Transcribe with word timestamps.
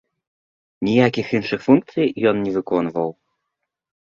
Ніякіх 0.87 1.25
іншых 1.39 1.59
функцый 1.67 2.07
ён 2.31 2.35
не 2.47 2.51
выконваў. 2.59 3.09